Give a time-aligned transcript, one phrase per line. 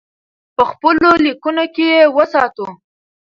[0.55, 2.67] په خپلو لیکنو کې یې وساتو.